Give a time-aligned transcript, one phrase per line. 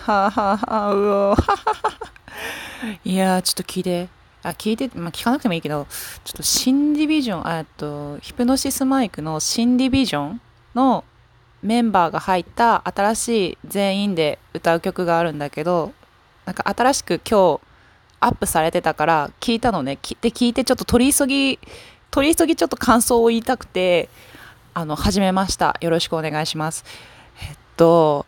[0.00, 2.10] はあ、はあはあ、うおははは
[3.04, 4.08] いやー、ちょっと聞いて。
[4.42, 5.86] あ、聞いて、まあ、聞かなくてもいいけど、
[6.24, 10.40] ちょっと新ディビジョン、あと、ヒプノシスマイクの新ディビジョン
[10.74, 11.04] の
[11.62, 15.92] メンバーが入った新しい全員で歌う曲があるんだけど、
[16.46, 17.60] なんか新しく今日
[18.20, 19.98] アップされてたから聞いたのね。
[20.22, 21.58] で、聞いてちょっと取り急ぎ、
[22.10, 24.08] 取り急ぎちょっと感想を言いたくて、
[24.72, 25.76] あの、始めました。
[25.82, 26.86] よろしくお願いします。
[27.42, 28.24] えっと、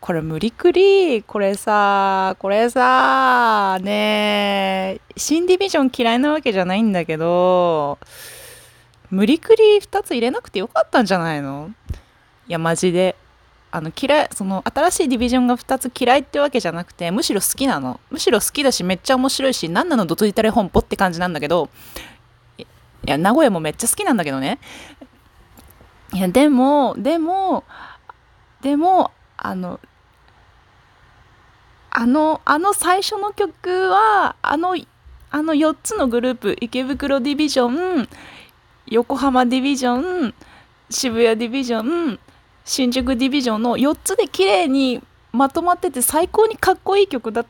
[0.00, 7.98] これ無理くり、これさ、これさ、ねえ新ディビジョン嫌いなわけじゃないんだけど、
[9.10, 11.70] 無理くり2つ入れなくてよかったんじゃないの？
[12.48, 13.14] いや、マジで。
[13.72, 18.00] あの、嫌い、その、新しいディビジョンが2つ嫌いってわけじゃなくて、むしろ好きなの。
[18.10, 21.68] むしろ好きだし、めっちゃ面白いし、何なのドトイタレ本舗って感じなんだけど、
[22.58, 22.64] い
[23.04, 24.58] や、名古屋もめっちゃ好きなんだけどね。
[26.14, 27.62] いや、でも、でも、
[28.60, 29.78] でも、あの、
[31.90, 34.76] あの、あの最初の曲は、あの、
[35.30, 38.08] あの4つのグループ、池袋ディビジョン、
[38.86, 40.34] 横浜ディビジョン、
[40.88, 42.18] 渋谷ディビジョン、
[42.64, 45.02] 新宿ディビジョンの4つで綺麗に
[45.32, 47.44] まとまってて最高にかっこいい曲だ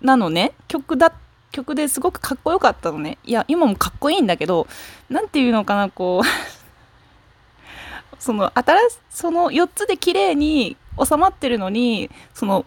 [0.00, 0.52] なのね。
[0.68, 1.12] 曲だ
[1.50, 3.18] 曲ですごくかっこよかったのね。
[3.24, 4.66] いや今もかっこいいんだけど
[5.08, 6.26] 何て言うのかなこう
[8.18, 12.64] その新しその4つで綺麗に収まってるのにその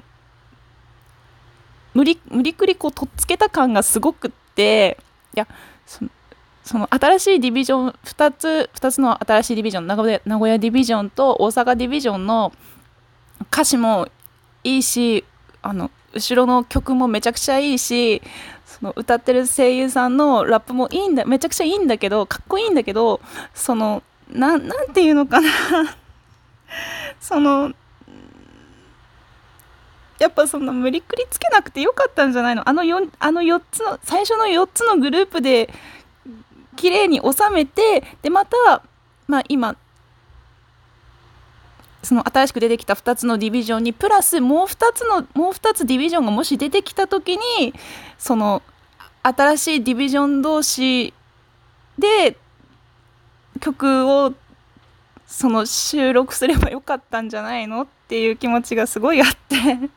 [1.95, 4.97] 無理無理くりこうとっつけた感がすごくって
[5.33, 5.47] いや
[6.63, 10.19] その新しいディビジョン2つ2つの新しいディビジョン名古屋
[10.59, 12.53] ディビジョンと大阪ディビジョンの
[13.51, 14.07] 歌詞も
[14.63, 15.23] いいし
[15.61, 18.21] あの後ろの曲もめちゃくちゃいいし
[18.65, 23.21] その歌ってる声優さんのラップもいいんだめちゃくちゃいいんだけどかっこいいんだけど
[23.53, 25.49] そのななんていうのかな。
[27.21, 27.73] その
[30.19, 32.67] やっぱそんな無理くりつけなくてよかったんじゃないの？
[32.67, 35.69] あの 4, あの4つの最初の4つのグループで
[36.75, 38.83] 綺麗に収めてでまた、
[39.27, 39.75] まあ、今
[42.03, 47.73] その新しく出てきた2つのディビジョンにプラスもう2つのもう2つディビジョンがもし出てきた時に
[48.17, 48.61] その
[49.23, 51.13] 新しいディビジョン同士
[51.97, 52.37] で
[53.59, 54.33] 曲を
[55.25, 57.81] その収録すればよかったんじゃないの？
[57.81, 59.89] っていう気持ちがすごいあって。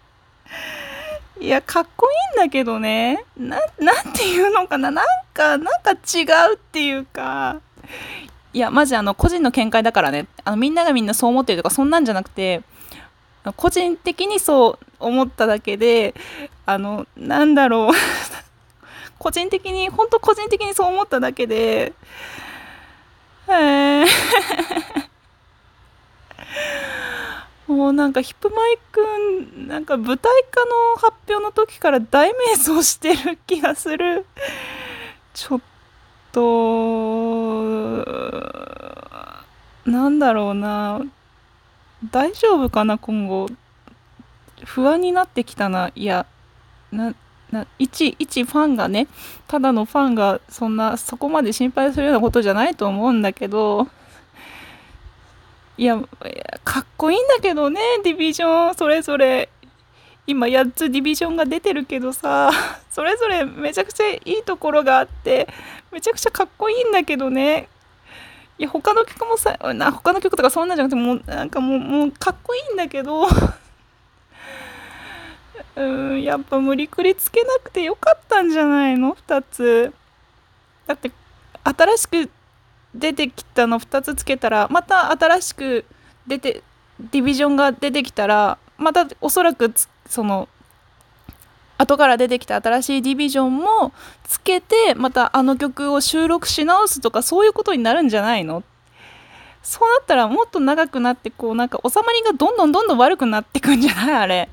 [1.40, 3.24] いや、かっこいいんだけどね。
[3.36, 4.90] な、なんていうのかな。
[4.90, 7.60] なんか、なんか違うっていうか。
[8.52, 10.26] いや、マジあの、個人の見解だからね。
[10.44, 12.62] あの、みんながみんなそう思ってるとか、そんなんじゃなくて、
[13.56, 16.14] 個人的にそう思っただけで、
[16.66, 17.92] あの、なんだろう。
[19.18, 21.92] 個人的に、本当個人的にそう思っただけで、
[23.48, 24.06] へー。
[27.68, 29.00] もうなんかヒップマイく
[29.60, 34.24] んなんか舞台化の発表の時から大迷走してる気がする。
[35.34, 35.60] ちょっ
[36.32, 36.40] と
[39.84, 41.02] なんだろうな。
[42.10, 43.48] 大丈夫かな今後。
[44.64, 45.92] 不安になってきたな。
[45.94, 46.24] いや
[46.90, 47.14] な
[47.50, 49.08] な一一ファンがね
[49.46, 53.88] ただのファンがそんなそこまで心配するようなことじゃないと思うんだけど。
[55.78, 55.96] いや、
[56.64, 59.48] かっこいいんだけどね、ディビジョン、それぞれ。
[60.26, 62.50] 今8つディビジョンが出てるけどさ、
[62.90, 65.48] それぞれめちゃくちゃいいところがあって、
[65.92, 67.68] めちゃくちゃかっこいいんだけどね。
[68.58, 73.28] いや、他の曲もさ、な他の曲とかそんなんじゃなくて、もう、なんかもう、もうかっこいいんだけど、
[75.76, 75.82] う
[76.14, 79.92] ん、やっぱ無理くりつけなくてよかったんじゃないの ?2 つ。
[80.88, 81.12] だって、
[81.62, 82.30] 新しく
[82.94, 85.84] 出てきたの2つつけたらまた新しく
[86.26, 86.62] 出て
[87.00, 89.72] ディビジョンが出てきたらまたおそらく
[90.06, 90.48] その
[91.76, 93.92] 後から出てきた新しいディビジョンも
[94.24, 98.64] つけてまたあの曲を収録し直すとかそういうことになるんじゃないの？
[99.62, 104.14] そうなったらもっと長くなってこうなんか収まりがどんどんどんどん悪くなってくんじゃない？
[104.22, 104.48] あれ。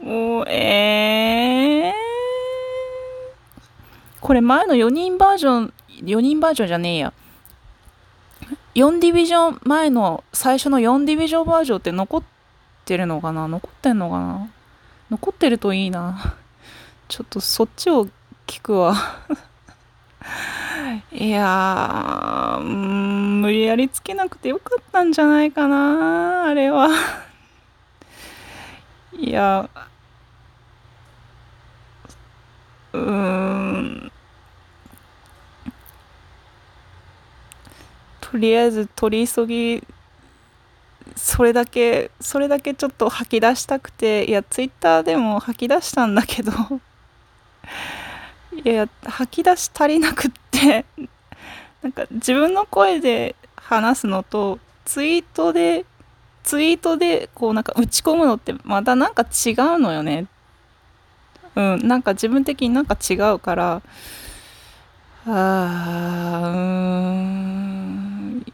[0.00, 1.92] もうえー、
[4.20, 5.72] これ前の4人バージョン
[6.02, 7.12] 4人バージョンじゃねえや。
[8.78, 12.22] 4ディビジョン前の最初の4ディビジョンバージョンって残っ
[12.84, 13.48] てるのかな？
[13.48, 14.48] 残ってんのかな？
[15.10, 16.36] 残ってるといいな。
[17.08, 18.06] ちょっとそっちを
[18.46, 18.94] 聞くわ。
[21.10, 26.88] いやー無理やりつけなくてよかったんじゃないかなあれは。
[29.18, 29.68] いや
[32.92, 34.12] うーん
[38.30, 39.82] とりあえず取り急ぎ
[41.16, 46.52] それだけそれだけちょっと吐き出したくていやツイッターでも吐き出したんだけど
[48.64, 50.84] いや吐き出し足りなくって
[51.82, 55.86] なんか自分の声で話すのとツイートで
[56.42, 60.26] ツイートでこうなんか打ち込むのってまたなんか違うのよね。
[61.54, 63.82] うんなんか自分的になんか違うから
[65.26, 67.57] あーうーん。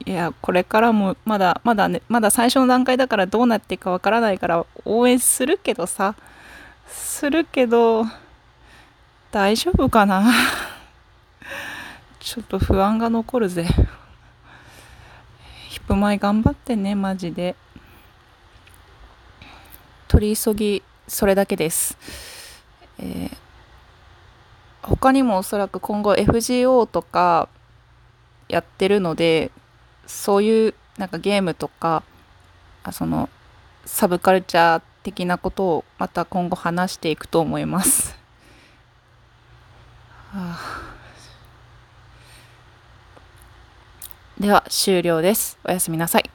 [0.06, 6.14] いやこれからもまだまだねまだ最初の段階だからどうなっていくかわからないから応援するけどさ。
[6.86, 8.04] するけど
[9.32, 10.30] 大丈夫かな？
[12.20, 13.66] ちょっと不安が残るぜ。
[15.68, 17.56] ヒップマイ頑張ってねマジで。
[20.08, 21.98] 取り急ぎそれだけです、
[22.98, 23.44] えー
[24.86, 27.48] 他にもおそらく今後 FGO とか
[28.48, 29.50] やってるので
[30.06, 32.02] そういうなんかゲームとか
[32.82, 33.28] あその
[33.84, 38.16] サブカルチャー的なことをまた今後話していくと思います。
[40.32, 40.94] はあ
[44.38, 45.58] では終了です。
[45.64, 46.30] おやすみなさい。